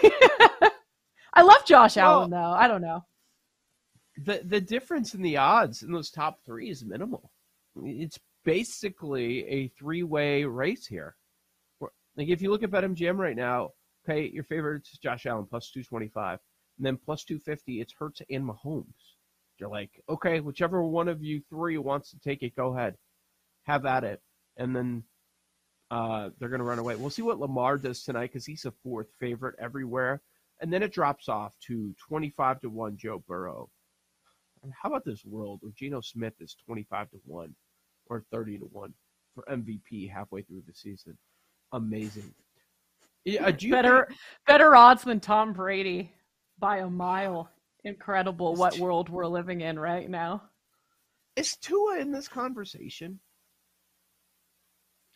I 1.34 1.42
love 1.42 1.64
Josh 1.66 1.96
Well- 1.96 2.06
Allen 2.20 2.30
though. 2.30 2.36
I 2.38 2.68
don't 2.68 2.82
know. 2.82 3.04
the 4.24 4.42
the 4.44 4.60
difference 4.60 5.14
in 5.14 5.22
the 5.22 5.36
odds 5.36 5.82
in 5.82 5.92
those 5.92 6.10
top 6.10 6.40
three 6.44 6.70
is 6.70 6.84
minimal. 6.84 7.30
It's 7.84 8.18
basically 8.44 9.46
a 9.46 9.68
three 9.68 10.02
way 10.02 10.44
race 10.44 10.86
here. 10.86 11.16
Like 12.16 12.28
if 12.28 12.42
you 12.42 12.50
look 12.50 12.64
at 12.64 12.70
BetMGM 12.70 13.16
right 13.16 13.36
now, 13.36 13.70
okay, 14.08 14.28
your 14.32 14.42
favorite 14.42 14.88
is 14.92 14.98
Josh 14.98 15.26
Allen 15.26 15.46
plus 15.46 15.70
two 15.70 15.84
twenty 15.84 16.08
five, 16.08 16.40
and 16.78 16.86
then 16.86 16.96
plus 16.96 17.24
two 17.24 17.38
fifty, 17.38 17.80
it's 17.80 17.92
Hurts 17.96 18.20
and 18.30 18.44
Mahomes. 18.44 19.14
You're 19.58 19.70
like, 19.70 19.90
okay, 20.08 20.40
whichever 20.40 20.82
one 20.82 21.08
of 21.08 21.22
you 21.22 21.40
three 21.50 21.78
wants 21.78 22.10
to 22.10 22.18
take 22.20 22.42
it, 22.42 22.54
go 22.56 22.74
ahead, 22.76 22.96
have 23.64 23.86
at 23.86 24.04
it, 24.04 24.20
and 24.56 24.74
then 24.74 25.02
uh, 25.90 26.30
they're 26.38 26.48
gonna 26.48 26.64
run 26.64 26.78
away. 26.78 26.96
We'll 26.96 27.10
see 27.10 27.22
what 27.22 27.40
Lamar 27.40 27.78
does 27.78 28.02
tonight 28.04 28.28
because 28.32 28.46
he's 28.46 28.64
a 28.66 28.72
fourth 28.82 29.08
favorite 29.18 29.56
everywhere, 29.58 30.22
and 30.60 30.72
then 30.72 30.82
it 30.82 30.92
drops 30.92 31.28
off 31.28 31.56
to 31.66 31.94
twenty 32.08 32.30
five 32.30 32.60
to 32.60 32.70
one 32.70 32.96
Joe 32.96 33.22
Burrow. 33.26 33.70
And 34.62 34.72
how 34.80 34.88
about 34.88 35.04
this 35.04 35.24
world 35.24 35.58
where 35.62 35.72
Geno 35.76 36.00
Smith 36.00 36.34
is 36.40 36.56
25 36.66 37.10
to 37.10 37.20
1 37.26 37.54
or 38.06 38.24
30 38.32 38.58
to 38.58 38.64
1 38.64 38.92
for 39.34 39.44
MVP 39.50 40.10
halfway 40.10 40.42
through 40.42 40.62
the 40.66 40.74
season? 40.74 41.16
Amazing. 41.72 42.34
Yeah, 43.24 43.46
uh, 43.46 43.52
better 43.70 44.06
think- 44.06 44.18
better 44.46 44.74
odds 44.74 45.04
than 45.04 45.20
Tom 45.20 45.52
Brady 45.52 46.12
by 46.58 46.78
a 46.78 46.90
mile. 46.90 47.50
Incredible 47.88 48.52
It's 48.52 48.60
what 48.60 48.72
too- 48.74 48.82
world 48.82 49.08
we're 49.08 49.26
living 49.26 49.60
in 49.60 49.78
right 49.78 50.08
now. 50.08 50.42
is 51.36 51.56
Tua 51.56 51.98
in 51.98 52.10
this 52.12 52.28
conversation? 52.28 53.20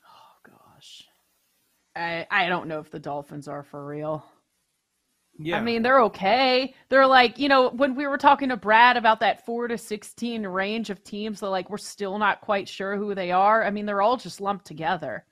Oh 0.07 0.51
gosh. 0.51 1.03
I 1.97 2.27
I 2.31 2.49
don't 2.49 2.69
know 2.69 2.81
if 2.81 2.91
the 2.91 2.99
Dolphins 2.99 3.49
are 3.49 3.63
for 3.63 3.85
real. 3.85 4.25
Yeah. 5.39 5.57
I 5.57 5.63
mean, 5.63 5.83
they're 5.83 6.03
okay. 6.03 6.75
They're 6.91 7.07
like, 7.07 7.39
you 7.39 7.49
know, 7.49 7.71
when 7.71 7.95
we 7.95 8.07
were 8.07 8.19
talking 8.19 8.51
to 8.51 8.57
Brad 8.57 8.99
about 8.99 9.21
that 9.21 9.47
four 9.47 9.67
to 9.67 9.79
16 9.79 10.47
range 10.47 10.91
of 10.91 11.03
teams, 11.03 11.41
that 11.41 11.49
like 11.49 11.71
we're 11.71 11.79
still 11.79 12.19
not 12.19 12.43
quite 12.43 12.69
sure 12.69 12.97
who 12.97 13.15
they 13.15 13.31
are. 13.33 13.65
I 13.65 13.71
mean, 13.71 13.87
they're 13.87 14.03
all 14.03 14.19
just 14.19 14.43
lumped 14.43 14.67
together. 14.67 15.25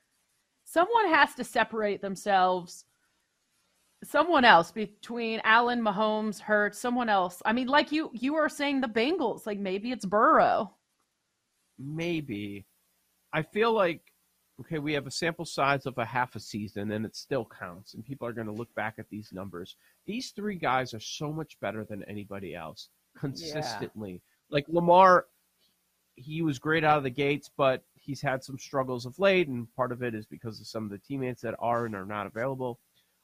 Someone 0.65 1.09
has 1.13 1.35
to 1.35 1.43
separate 1.43 2.01
themselves. 2.01 2.85
Someone 4.03 4.45
else 4.45 4.71
between 4.71 5.41
Allen, 5.43 5.81
Mahomes, 5.81 6.39
Hurts, 6.39 6.79
someone 6.79 7.07
else. 7.09 7.41
I 7.45 7.53
mean, 7.53 7.67
like 7.67 7.91
you, 7.91 8.09
you 8.13 8.35
are 8.35 8.49
saying 8.49 8.81
the 8.81 8.87
Bengals, 8.87 9.45
like 9.45 9.59
maybe 9.59 9.91
it's 9.91 10.05
Burrow. 10.05 10.73
maybe. 11.77 12.65
I 13.33 13.41
feel 13.43 13.73
like 13.73 14.01
okay, 14.59 14.77
we 14.77 14.93
have 14.93 15.07
a 15.07 15.11
sample 15.11 15.45
size 15.45 15.87
of 15.87 15.97
a 15.97 16.05
half 16.05 16.35
a 16.35 16.39
season 16.39 16.91
and 16.91 17.05
it 17.05 17.15
still 17.15 17.45
counts 17.45 17.95
and 17.95 18.05
people 18.05 18.27
are 18.27 18.33
going 18.33 18.47
to 18.47 18.53
look 18.53 18.73
back 18.75 18.95
at 18.99 19.09
these 19.09 19.29
numbers. 19.31 19.75
These 20.05 20.31
three 20.31 20.55
guys 20.55 20.93
are 20.93 20.99
so 20.99 21.31
much 21.31 21.59
better 21.61 21.83
than 21.83 22.03
anybody 22.03 22.53
else 22.53 22.89
consistently. 23.17 24.21
Like 24.49 24.65
Lamar 24.67 25.25
he 26.15 26.41
was 26.41 26.59
great 26.59 26.83
out 26.83 26.97
of 26.97 27.03
the 27.03 27.09
gates, 27.09 27.49
but 27.57 27.83
he's 27.95 28.21
had 28.21 28.43
some 28.43 28.59
struggles 28.59 29.05
of 29.05 29.17
late 29.17 29.47
and 29.47 29.73
part 29.75 29.91
of 29.91 30.03
it 30.03 30.13
is 30.13 30.25
because 30.25 30.59
of 30.59 30.67
some 30.67 30.83
of 30.83 30.91
the 30.91 30.99
teammates 30.99 31.41
that 31.41 31.55
are 31.57 31.85
and 31.85 31.95
are 31.95 32.05
not 32.05 32.27
available. 32.27 32.79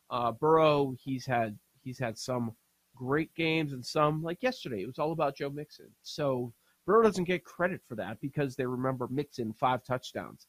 Uh, 0.10 0.32
Burrow, 0.32 0.96
he's 1.00 1.26
had 1.26 1.58
he's 1.84 2.00
had 2.00 2.18
some 2.18 2.52
great 2.96 3.34
games 3.36 3.74
and 3.74 3.86
some 3.86 4.24
like 4.24 4.42
yesterday. 4.42 4.82
It 4.82 4.88
was 4.88 5.00
all 5.00 5.12
about 5.12 5.38
Joe 5.38 5.50
Mixon. 5.50 5.88
So 6.02 6.54
Burrow 6.86 7.04
doesn't 7.04 7.26
get 7.26 7.44
credit 7.44 7.82
for 7.88 7.96
that 7.96 8.20
because 8.22 8.56
they 8.56 8.66
remember 8.66 9.08
Mixon 9.10 9.54
five 9.54 9.84
touchdowns. 9.84 10.48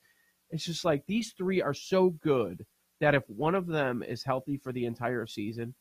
It's 0.51 0.65
just 0.65 0.85
like 0.85 1.05
these 1.07 1.33
three 1.37 1.61
are 1.61 1.75
so 1.75 2.11
good 2.23 2.65
that 3.01 3.15
if 3.15 3.23
one 3.29 3.55
of 3.55 3.67
them 3.67 4.03
is 4.03 4.25
healthy 4.25 4.57
for 4.57 4.73
the 4.73 4.87
entire 4.87 5.27
season, 5.27 5.75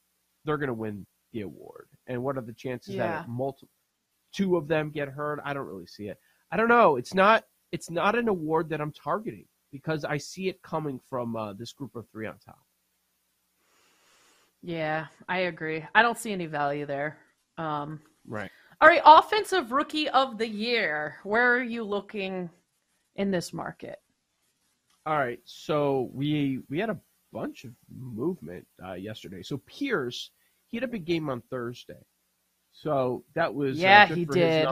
they're 0.45 0.57
going 0.57 0.67
to 0.67 0.73
win 0.73 1.05
the 1.33 1.41
award. 1.41 1.87
And 2.07 2.21
what 2.23 2.37
are 2.37 2.41
the 2.41 2.53
chances 2.53 2.95
Yeah. 2.95 3.07
that 3.21 3.29
multiple 3.29 3.69
two 4.33 4.57
of 4.57 4.67
them 4.67 4.91
get 4.91 5.07
hurt? 5.09 5.39
I 5.45 5.53
don't 5.53 5.67
really 5.67 5.87
see 5.87 6.07
it. 6.09 6.17
I 6.51 6.57
don't 6.57 6.69
know. 6.69 6.95
It's 6.97 7.13
not 7.13 7.43
it's 7.71 7.89
not 7.91 8.17
an 8.17 8.27
award 8.27 8.69
that 8.69 8.81
I'm 8.81 8.93
targeting 8.93 9.45
because 9.71 10.05
I 10.05 10.17
see 10.17 10.47
it 10.47 10.61
coming 10.61 10.99
from 11.09 11.35
uh, 11.35 11.53
this 11.53 11.73
group 11.73 11.95
of 11.95 12.07
three 12.09 12.25
on 12.25 12.37
top. 12.39 12.59
Yeah, 14.61 15.07
I 15.29 15.39
agree. 15.39 15.85
I 15.95 16.01
don't 16.01 16.17
see 16.17 16.31
any 16.31 16.45
value 16.45 16.85
there. 16.85 17.17
Um, 17.57 18.01
Right. 18.25 18.51
all 18.81 18.89
right, 18.89 19.01
offensive 19.05 19.71
rookie 19.71 20.09
of 20.09 20.37
the 20.37 20.47
year. 20.47 21.17
Where 21.23 21.53
are 21.53 21.63
you 21.63 21.83
looking 21.83 22.49
in 23.15 23.31
this 23.31 23.53
market? 23.53 23.99
All 25.05 25.17
right, 25.17 25.39
so 25.45 26.09
we 26.13 26.59
we 26.69 26.79
had 26.79 26.89
a 26.89 26.99
bunch 27.31 27.63
of 27.63 27.71
movement 27.89 28.67
uh, 28.83 28.93
yesterday. 28.93 29.41
So 29.41 29.57
Pierce, 29.65 30.31
he 30.67 30.75
had 30.77 30.83
a 30.83 30.87
big 30.87 31.05
game 31.05 31.29
on 31.29 31.41
Thursday, 31.49 32.03
so 32.73 33.23
that 33.33 33.53
was 33.53 33.79
uh, 33.79 33.83
Yeah, 33.83 34.07
good 34.07 34.17
he 34.17 34.25
did. 34.25 34.67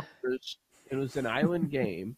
It 0.92 0.96
was 0.96 1.15
an 1.15 1.25
island 1.25 1.70
game, 1.72 2.18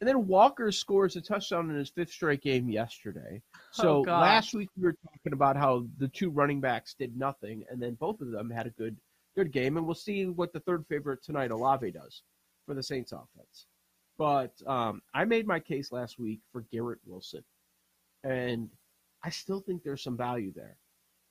and 0.00 0.08
then 0.08 0.26
Walker 0.26 0.72
scores 0.72 1.16
a 1.16 1.20
touchdown 1.20 1.68
in 1.68 1.76
his 1.76 1.90
fifth 1.90 2.12
straight 2.12 2.40
game 2.40 2.70
yesterday. 2.70 3.42
So 3.74 4.04
Oh, 4.06 4.10
last 4.20 4.54
week 4.54 4.68
we 4.76 4.84
were 4.84 4.92
talking 4.92 5.32
about 5.32 5.56
how 5.56 5.84
the 5.98 6.06
two 6.06 6.30
running 6.30 6.60
backs 6.60 6.94
did 6.94 7.16
nothing, 7.16 7.64
and 7.68 7.82
then 7.82 7.94
both 7.94 8.20
of 8.20 8.30
them 8.30 8.48
had 8.48 8.66
a 8.68 8.70
good 8.70 8.96
good 9.34 9.50
game, 9.50 9.76
and 9.76 9.84
we'll 9.84 9.96
see 9.96 10.26
what 10.26 10.52
the 10.52 10.60
third 10.60 10.86
favorite 10.88 11.24
tonight, 11.24 11.50
Olave, 11.50 11.90
does 11.90 12.22
for 12.66 12.74
the 12.74 12.82
Saints 12.82 13.10
offense. 13.10 13.66
But 14.16 14.52
um, 14.68 15.02
I 15.12 15.24
made 15.24 15.44
my 15.44 15.58
case 15.58 15.90
last 15.90 16.20
week 16.20 16.40
for 16.52 16.64
Garrett 16.70 17.00
Wilson, 17.04 17.42
and 18.22 18.70
I 19.24 19.30
still 19.30 19.58
think 19.60 19.82
there's 19.82 20.04
some 20.04 20.16
value 20.16 20.52
there. 20.54 20.76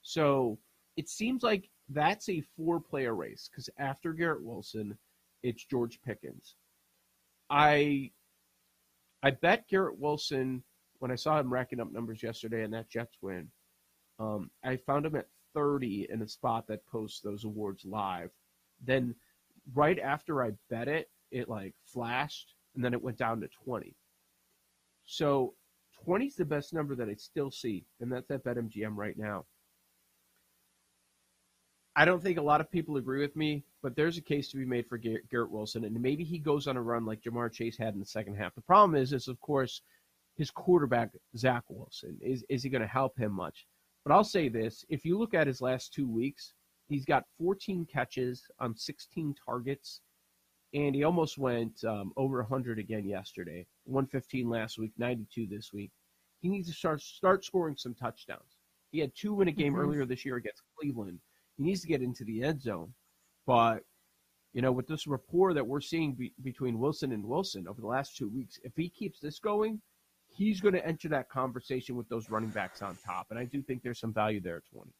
So 0.01 0.59
it 0.97 1.07
seems 1.07 1.43
like 1.43 1.69
that's 1.87 2.27
a 2.27 2.43
four-player 2.57 3.15
race 3.15 3.49
because 3.49 3.69
after 3.79 4.11
Garrett 4.11 4.43
Wilson, 4.43 4.97
it's 5.43 5.63
George 5.63 6.01
Pickens. 6.05 6.55
I 7.49 8.11
I 9.23 9.31
bet 9.31 9.69
Garrett 9.69 9.97
Wilson 9.97 10.61
when 11.03 11.11
I 11.11 11.15
saw 11.15 11.37
him 11.37 11.51
racking 11.51 11.81
up 11.81 11.91
numbers 11.91 12.23
yesterday 12.23 12.63
in 12.63 12.71
that 12.71 12.89
Jets 12.89 13.17
win. 13.21 13.49
Um, 14.19 14.49
I 14.63 14.77
found 14.77 15.05
him 15.05 15.17
at 15.17 15.27
30 15.53 16.07
in 16.09 16.21
a 16.21 16.27
spot 16.29 16.65
that 16.67 16.87
posts 16.87 17.19
those 17.19 17.43
awards 17.43 17.83
live. 17.83 18.29
Then 18.81 19.13
right 19.73 19.99
after 19.99 20.41
I 20.41 20.51
bet 20.69 20.87
it, 20.87 21.09
it 21.29 21.49
like 21.49 21.75
flashed 21.85 22.55
and 22.73 22.85
then 22.85 22.93
it 22.93 23.03
went 23.03 23.17
down 23.17 23.41
to 23.41 23.49
20. 23.65 23.93
So 25.05 25.55
20 26.05 26.25
is 26.25 26.35
the 26.35 26.45
best 26.45 26.73
number 26.73 26.95
that 26.95 27.09
I 27.09 27.15
still 27.15 27.51
see, 27.51 27.85
and 27.99 28.09
that's 28.09 28.31
at 28.31 28.45
BetMGM 28.45 28.95
right 28.95 29.17
now. 29.17 29.43
I 31.97 32.05
don't 32.05 32.23
think 32.23 32.37
a 32.37 32.41
lot 32.41 32.61
of 32.61 32.71
people 32.71 32.95
agree 32.95 33.19
with 33.19 33.35
me, 33.35 33.65
but 33.81 33.97
there's 33.97 34.17
a 34.17 34.21
case 34.21 34.49
to 34.51 34.57
be 34.57 34.65
made 34.65 34.87
for 34.87 34.97
Garrett 34.97 35.51
Wilson, 35.51 35.83
and 35.83 36.01
maybe 36.01 36.23
he 36.23 36.39
goes 36.39 36.65
on 36.65 36.77
a 36.77 36.81
run 36.81 37.05
like 37.05 37.21
Ja'Marr 37.21 37.51
Chase 37.51 37.77
had 37.77 37.93
in 37.93 37.99
the 37.99 38.05
second 38.05 38.35
half. 38.35 38.55
The 38.55 38.61
problem 38.61 38.95
is, 38.95 39.11
is 39.11 39.27
of 39.27 39.37
course, 39.41 39.81
his 40.35 40.49
quarterback 40.51 41.09
Zach 41.37 41.63
Wilson. 41.69 42.17
Is 42.21 42.43
is 42.49 42.63
he 42.63 42.69
going 42.69 42.81
to 42.81 42.87
help 42.87 43.17
him 43.17 43.31
much? 43.31 43.65
But 44.05 44.13
I'll 44.13 44.23
say 44.23 44.49
this: 44.49 44.83
if 44.89 45.05
you 45.05 45.17
look 45.17 45.33
at 45.33 45.47
his 45.47 45.61
last 45.61 45.93
two 45.93 46.07
weeks, 46.09 46.53
he's 46.87 47.05
got 47.05 47.23
14 47.37 47.85
catches 47.91 48.43
on 48.59 48.75
16 48.75 49.35
targets, 49.45 50.01
and 50.73 50.93
he 50.95 51.03
almost 51.03 51.37
went 51.37 51.83
um, 51.85 52.11
over 52.17 52.37
100 52.41 52.79
again 52.79 53.05
yesterday. 53.07 53.65
115 53.85 54.49
last 54.49 54.77
week, 54.77 54.91
92 54.97 55.47
this 55.47 55.71
week. 55.73 55.91
He 56.41 56.49
needs 56.49 56.67
to 56.67 56.73
start 56.73 57.01
start 57.01 57.45
scoring 57.45 57.75
some 57.77 57.93
touchdowns. 57.95 58.57
He 58.91 58.99
had 58.99 59.11
two 59.15 59.41
in 59.41 59.47
a 59.47 59.51
game 59.51 59.73
Mhm. 59.73 59.79
earlier 59.79 60.05
this 60.05 60.25
year 60.25 60.35
against 60.35 60.61
Cleveland. 60.77 61.19
He 61.57 61.63
needs 61.63 61.81
to 61.81 61.87
get 61.87 62.01
into 62.01 62.23
the 62.25 62.43
end 62.43 62.61
zone, 62.61 62.93
but 63.45 63.83
you 64.53 64.61
know, 64.61 64.71
with 64.71 64.85
this 64.87 65.07
rapport 65.07 65.53
that 65.55 65.65
we're 65.65 65.81
seeing 65.81 66.13
be- 66.13 66.33
between 66.43 66.77
Wilson 66.77 67.11
and 67.11 67.23
Wilson 67.25 67.67
over 67.67 67.81
the 67.81 67.87
last 67.87 68.15
two 68.15 68.29
weeks, 68.29 68.59
if 68.63 68.75
he 68.75 68.87
keeps 68.87 69.19
this 69.19 69.39
going, 69.39 69.81
he's 70.33 70.59
going 70.59 70.73
to 70.73 70.85
enter 70.85 71.07
that 71.09 71.29
conversation 71.29 71.95
with 71.95 72.09
those 72.09 72.29
running 72.29 72.49
backs 72.49 72.81
on 72.81 72.97
top. 73.05 73.27
And 73.29 73.39
I 73.39 73.45
do 73.45 73.61
think 73.61 73.83
there's 73.83 73.99
some 73.99 74.13
value 74.13 74.41
there 74.41 74.57
at 74.57 74.65
20. 74.65 74.91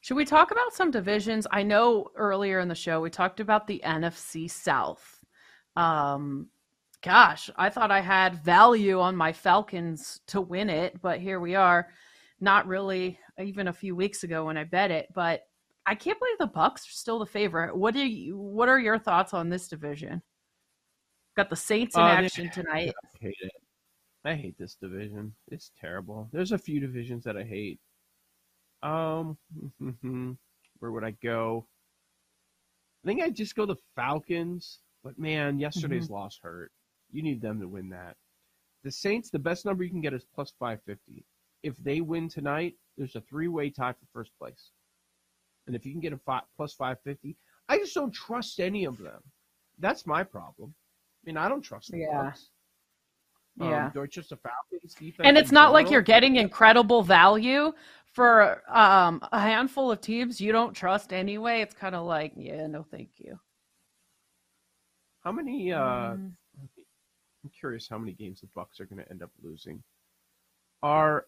Should 0.00 0.16
we 0.16 0.24
talk 0.24 0.50
about 0.50 0.72
some 0.72 0.90
divisions? 0.90 1.46
I 1.50 1.62
know 1.62 2.08
earlier 2.14 2.60
in 2.60 2.68
the 2.68 2.74
show 2.74 3.00
we 3.00 3.10
talked 3.10 3.40
about 3.40 3.66
the 3.66 3.80
NFC 3.84 4.50
South. 4.50 5.24
Um, 5.76 6.48
gosh, 7.02 7.50
I 7.56 7.68
thought 7.68 7.90
I 7.90 8.00
had 8.00 8.42
value 8.42 9.00
on 9.00 9.16
my 9.16 9.32
Falcons 9.32 10.20
to 10.28 10.40
win 10.40 10.70
it, 10.70 11.00
but 11.00 11.20
here 11.20 11.40
we 11.40 11.54
are. 11.54 11.88
Not 12.40 12.68
really, 12.68 13.18
even 13.42 13.68
a 13.68 13.72
few 13.72 13.96
weeks 13.96 14.22
ago 14.22 14.46
when 14.46 14.56
I 14.56 14.64
bet 14.64 14.92
it, 14.92 15.08
but 15.14 15.42
I 15.86 15.94
can't 15.94 16.18
believe 16.18 16.38
the 16.38 16.46
Bucks 16.46 16.86
are 16.86 16.92
still 16.92 17.18
the 17.18 17.26
favorite. 17.26 17.76
What 17.76 17.94
do 17.94 18.06
you? 18.06 18.36
What 18.36 18.68
are 18.68 18.78
your 18.78 18.98
thoughts 18.98 19.34
on 19.34 19.48
this 19.48 19.68
division? 19.68 20.22
Got 21.38 21.50
the 21.50 21.54
Saints 21.56 21.94
in 21.94 22.02
Uh, 22.02 22.06
action 22.06 22.50
tonight. 22.50 22.92
I 23.14 23.18
hate 23.20 23.36
it. 23.42 23.52
I 24.24 24.34
hate 24.34 24.58
this 24.58 24.74
division. 24.74 25.36
It's 25.46 25.70
terrible. 25.80 26.28
There's 26.32 26.50
a 26.50 26.58
few 26.58 26.80
divisions 26.80 27.22
that 27.22 27.36
I 27.36 27.44
hate. 27.44 27.78
Um, 28.82 29.38
where 30.80 30.90
would 30.90 31.04
I 31.04 31.12
go? 31.22 31.68
I 33.04 33.06
think 33.06 33.22
I'd 33.22 33.36
just 33.36 33.54
go 33.54 33.66
the 33.66 33.76
Falcons. 33.94 34.80
But 35.04 35.16
man, 35.16 35.60
yesterday's 35.60 36.10
loss 36.10 36.40
hurt. 36.42 36.72
You 37.12 37.22
need 37.22 37.40
them 37.40 37.60
to 37.60 37.68
win 37.68 37.88
that. 37.90 38.16
The 38.82 38.90
Saints, 38.90 39.30
the 39.30 39.38
best 39.38 39.64
number 39.64 39.84
you 39.84 39.90
can 39.90 40.00
get 40.00 40.14
is 40.14 40.24
plus 40.34 40.52
550. 40.58 41.24
If 41.62 41.76
they 41.76 42.00
win 42.00 42.28
tonight, 42.28 42.74
there's 42.96 43.14
a 43.14 43.20
three-way 43.20 43.70
tie 43.70 43.92
for 43.92 44.06
first 44.12 44.32
place. 44.40 44.72
And 45.68 45.76
if 45.76 45.86
you 45.86 45.92
can 45.92 46.00
get 46.00 46.12
a 46.12 46.18
fi- 46.18 46.42
plus 46.56 46.74
550, 46.74 47.36
I 47.68 47.78
just 47.78 47.94
don't 47.94 48.12
trust 48.12 48.58
any 48.58 48.86
of 48.86 48.98
them. 48.98 49.22
That's 49.78 50.04
my 50.04 50.24
problem. 50.24 50.74
I 51.28 51.30
mean, 51.30 51.36
I 51.36 51.46
don't 51.48 51.60
trust 51.60 51.90
the 51.90 51.98
Yeah. 51.98 52.22
Bucks. 52.22 52.48
Um, 53.60 53.68
Yeah. 53.68 53.90
do 53.92 54.02
I 54.02 54.06
trust 54.06 54.30
the 54.30 54.38
Falcons 54.38 54.94
defense? 54.94 55.26
and 55.26 55.36
it's 55.36 55.50
in 55.50 55.54
not 55.54 55.72
like 55.74 55.90
you're 55.90 56.00
getting 56.00 56.36
incredible 56.36 57.02
value 57.02 57.74
for 58.06 58.62
um, 58.74 59.20
a 59.30 59.38
handful 59.38 59.90
of 59.90 60.00
teams 60.00 60.40
you 60.40 60.52
don't 60.52 60.72
trust 60.72 61.12
anyway. 61.12 61.60
It's 61.60 61.74
kind 61.74 61.94
of 61.94 62.06
like, 62.06 62.32
yeah, 62.34 62.66
no, 62.66 62.82
thank 62.82 63.10
you. 63.18 63.38
How 65.20 65.32
many? 65.32 65.70
Uh, 65.70 66.14
Mm. 66.14 66.36
I'm 67.44 67.50
curious 67.50 67.86
how 67.88 67.98
many 67.98 68.14
games 68.14 68.40
the 68.40 68.46
Bucks 68.48 68.80
are 68.80 68.86
going 68.86 69.02
to 69.02 69.10
end 69.10 69.22
up 69.22 69.30
losing. 69.42 69.82
Are 70.82 71.26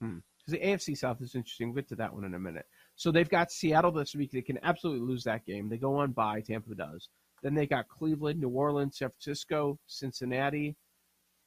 because 0.00 0.22
the 0.48 0.58
AFC 0.58 0.96
South 0.96 1.22
is 1.22 1.34
interesting. 1.34 1.68
We'll 1.68 1.76
get 1.76 1.88
to 1.88 1.96
that 1.96 2.12
one 2.12 2.24
in 2.24 2.34
a 2.34 2.38
minute. 2.38 2.66
So 2.96 3.10
they've 3.10 3.28
got 3.28 3.50
Seattle 3.50 3.90
this 3.92 4.14
week. 4.14 4.30
They 4.30 4.42
can 4.42 4.58
absolutely 4.62 5.06
lose 5.06 5.24
that 5.24 5.46
game. 5.46 5.68
They 5.70 5.78
go 5.78 5.96
on 5.96 6.12
bye. 6.12 6.42
Tampa 6.42 6.74
does. 6.74 7.08
Then 7.44 7.54
they 7.54 7.66
got 7.66 7.88
Cleveland, 7.88 8.40
New 8.40 8.48
Orleans, 8.48 8.96
San 8.96 9.10
Francisco, 9.10 9.78
Cincinnati. 9.86 10.74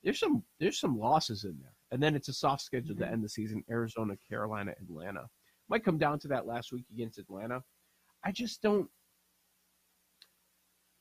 There's 0.03 0.19
some 0.19 0.43
there's 0.59 0.79
some 0.79 0.97
losses 0.97 1.43
in 1.43 1.57
there, 1.59 1.73
and 1.91 2.01
then 2.01 2.15
it's 2.15 2.29
a 2.29 2.33
soft 2.33 2.61
schedule 2.61 2.95
to 2.95 3.03
mm-hmm. 3.03 3.13
end 3.13 3.23
the 3.23 3.29
season: 3.29 3.63
Arizona, 3.69 4.13
Carolina, 4.29 4.73
Atlanta. 4.79 5.27
Might 5.69 5.83
come 5.83 5.97
down 5.97 6.19
to 6.19 6.27
that 6.29 6.45
last 6.45 6.71
week 6.71 6.85
against 6.93 7.17
Atlanta. 7.17 7.63
I 8.23 8.31
just 8.31 8.61
don't. 8.61 8.87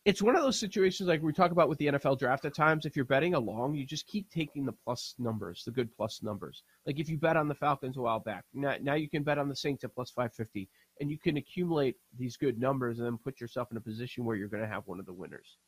It's 0.07 0.23
one 0.23 0.37
of 0.37 0.43
those 0.43 0.59
situations 0.59 1.09
like 1.09 1.21
we 1.21 1.33
talk 1.33 1.51
about 1.51 1.69
with 1.69 1.79
the 1.79 1.89
NFL 1.89 2.21
draft 2.21 2.45
at 2.45 2.55
times. 2.55 2.87
If 2.87 2.95
you're 2.95 3.05
betting 3.05 3.35
along, 3.35 3.75
you 3.75 3.85
just 3.85 4.07
keep 4.07 4.31
taking 4.31 4.65
the 4.65 4.73
plus 4.85 5.17
numbers, 5.19 5.65
the 5.67 5.73
good 5.73 5.93
plus 5.97 6.23
numbers. 6.23 6.63
Like 6.87 7.01
if 7.01 7.09
you 7.09 7.19
bet 7.19 7.37
on 7.37 7.49
the 7.49 7.57
Falcons 7.57 7.97
a 7.97 8.01
while 8.01 8.21
back, 8.21 8.45
now, 8.55 8.77
now 8.81 8.95
you 8.95 9.11
can 9.11 9.25
bet 9.25 9.37
on 9.37 9.49
the 9.49 9.57
Saints 9.57 9.83
at 9.83 9.93
plus 9.97 10.13
550, 10.13 10.69
and 11.01 11.11
you 11.11 11.19
can 11.19 11.39
accumulate 11.39 11.97
these 12.17 12.37
good 12.37 12.57
numbers 12.57 12.99
and 12.99 13.07
then 13.07 13.19
put 13.19 13.41
yourself 13.41 13.67
in 13.73 13.77
a 13.79 13.81
position 13.81 14.25
where 14.25 14.37
you're 14.37 14.47
going 14.47 14.63
to 14.63 14.69
have 14.69 14.85
one 14.87 15.01
of 15.01 15.07
the 15.07 15.13
winners. 15.13 15.59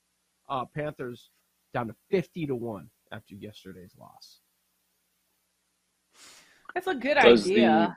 Uh, 0.48 0.64
Panthers 0.72 1.30
down 1.74 1.88
to 1.88 1.94
50 2.12 2.46
to 2.46 2.54
1 2.54 2.88
after 3.10 3.34
yesterday's 3.34 3.96
loss. 3.98 4.38
That's 6.74 6.86
a 6.86 6.94
good 6.94 7.16
Does 7.20 7.44
idea. 7.44 7.96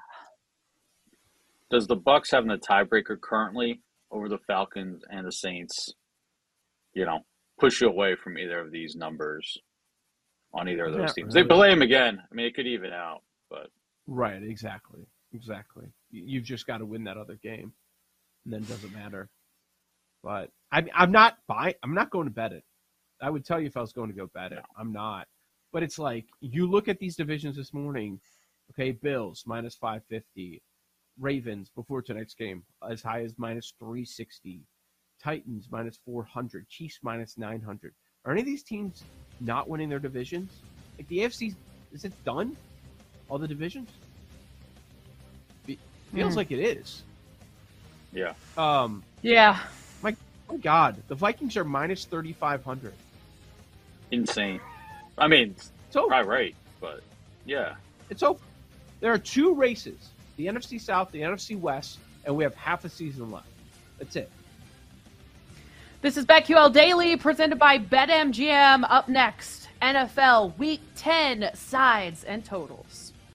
Does 1.69 1.85
the 1.85 1.95
Bucks 1.95 2.31
having 2.31 2.49
the 2.49 2.57
tiebreaker 2.57 3.21
currently 3.21 3.83
over 4.09 4.27
the 4.27 4.39
Falcons 4.39 5.03
and 5.09 5.25
the 5.25 5.31
Saints, 5.31 5.93
you 6.93 7.05
know, 7.05 7.19
push 7.59 7.81
you 7.81 7.87
away 7.87 8.15
from 8.15 8.37
either 8.37 8.59
of 8.59 8.71
these 8.71 8.95
numbers 8.95 9.57
on 10.53 10.67
either 10.67 10.85
of 10.85 10.93
those 10.93 11.01
Not 11.01 11.15
teams? 11.15 11.35
really. 11.35 11.47
They 11.47 11.53
play 11.55 11.69
them 11.69 11.81
again. 11.81 12.21
I 12.29 12.35
mean, 12.35 12.45
it 12.45 12.55
could 12.55 12.67
even 12.67 12.91
out, 12.91 13.21
but 13.49 13.69
Right, 14.07 14.41
exactly. 14.43 15.07
Exactly. 15.33 15.87
You- 16.09 16.23
You've 16.25 16.43
just 16.43 16.67
got 16.67 16.79
to 16.79 16.85
win 16.85 17.03
that 17.05 17.17
other 17.17 17.35
game. 17.35 17.73
And 18.45 18.53
then 18.53 18.63
it 18.63 18.67
doesn't 18.69 18.91
matter. 18.93 19.29
But 20.23 20.49
I'm 20.71 20.87
I'm 20.93 21.11
not 21.11 21.37
buying, 21.47 21.75
I'm 21.83 21.93
not 21.93 22.09
going 22.09 22.27
to 22.27 22.33
bet 22.33 22.51
it. 22.53 22.63
I 23.21 23.29
would 23.29 23.45
tell 23.45 23.59
you 23.59 23.67
if 23.67 23.77
I 23.77 23.81
was 23.81 23.93
going 23.93 24.09
to 24.09 24.15
go 24.15 24.27
bet 24.33 24.51
it. 24.51 24.63
I'm 24.77 24.91
not. 24.91 25.27
But 25.71 25.83
it's 25.83 25.99
like, 25.99 26.25
you 26.41 26.67
look 26.67 26.87
at 26.87 26.99
these 26.99 27.15
divisions 27.15 27.55
this 27.55 27.73
morning, 27.73 28.19
okay, 28.71 28.91
Bills 28.91 29.43
minus 29.45 29.75
550, 29.75 30.61
Ravens 31.19 31.69
before 31.75 32.01
tonight's 32.01 32.33
game 32.33 32.63
as 32.89 33.01
high 33.03 33.21
as 33.23 33.35
minus 33.37 33.73
360, 33.79 34.61
Titans 35.25 35.67
minus 35.71 35.97
400, 36.05 36.67
Chiefs 36.69 36.99
minus 37.03 37.37
900. 37.37 37.93
Are 38.25 38.31
any 38.31 38.41
of 38.41 38.45
these 38.45 38.63
teams 38.63 39.03
not 39.39 39.67
winning 39.69 39.89
their 39.89 39.99
divisions? 39.99 40.51
Like 40.97 41.07
the 41.07 41.19
AFC, 41.19 41.55
is 41.93 42.05
it 42.05 42.13
done? 42.25 42.55
All 43.29 43.37
the 43.37 43.47
divisions? 43.47 43.89
Fe- 45.65 45.77
Feels 46.13 46.33
Hmm. 46.33 46.37
like 46.37 46.51
it 46.51 46.59
is. 46.59 47.03
yeah. 48.13 48.33
Um, 48.57 49.03
yeah. 49.21 49.59
my 50.01 50.15
God, 50.61 51.01
the 51.07 51.15
Vikings 51.15 51.55
are 51.55 51.63
minus 51.63 52.05
3,500. 52.05 52.93
Insane. 54.11 54.59
I 55.17 55.27
mean, 55.27 55.51
It's 55.87 55.95
over. 55.95 56.07
probably 56.09 56.29
right, 56.29 56.55
but 56.81 57.03
yeah. 57.45 57.75
It's 58.09 58.23
over. 58.23 58.39
There 58.99 59.13
are 59.13 59.17
two 59.17 59.53
races 59.53 60.09
the 60.37 60.47
NFC 60.47 60.79
South, 60.81 61.11
the 61.11 61.21
NFC 61.21 61.57
West, 61.57 61.99
and 62.25 62.35
we 62.35 62.43
have 62.43 62.55
half 62.55 62.83
a 62.83 62.89
season 62.89 63.29
left. 63.31 63.47
That's 63.99 64.15
it. 64.15 64.29
This 66.01 66.17
is 66.17 66.25
BetQL 66.25 66.73
Daily 66.73 67.15
presented 67.15 67.59
by 67.59 67.77
BetMGM. 67.77 68.87
Up 68.89 69.07
next, 69.07 69.69
NFL 69.83 70.57
Week 70.57 70.81
10 70.95 71.51
sides 71.53 72.23
and 72.23 72.43
totals. 72.43 73.10